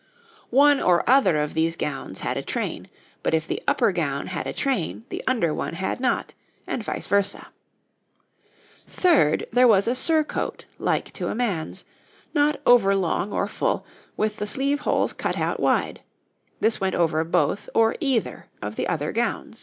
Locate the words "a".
2.35-2.41, 4.47-4.51, 9.87-9.93, 11.27-11.35